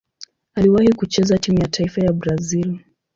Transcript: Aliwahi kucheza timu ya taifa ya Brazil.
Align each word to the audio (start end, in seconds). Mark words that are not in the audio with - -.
Aliwahi 0.55 0.89
kucheza 0.93 1.37
timu 1.37 1.61
ya 1.61 1.67
taifa 1.67 2.01
ya 2.01 2.13
Brazil. 2.13 2.79